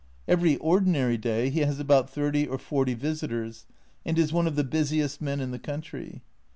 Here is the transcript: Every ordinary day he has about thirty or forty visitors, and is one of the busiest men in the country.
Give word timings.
Every 0.27 0.57
ordinary 0.57 1.15
day 1.19 1.51
he 1.51 1.59
has 1.59 1.79
about 1.79 2.09
thirty 2.09 2.47
or 2.47 2.57
forty 2.57 2.95
visitors, 2.95 3.67
and 4.03 4.17
is 4.17 4.33
one 4.33 4.47
of 4.47 4.55
the 4.55 4.63
busiest 4.63 5.21
men 5.21 5.39
in 5.39 5.51
the 5.51 5.59
country. 5.59 6.23